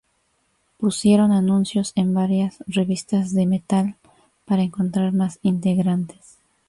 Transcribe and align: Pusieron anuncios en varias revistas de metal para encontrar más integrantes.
Pusieron 0.79 1.31
anuncios 1.31 1.91
en 1.95 2.15
varias 2.15 2.63
revistas 2.65 3.35
de 3.35 3.45
metal 3.45 3.97
para 4.45 4.63
encontrar 4.63 5.13
más 5.13 5.37
integrantes. 5.43 6.39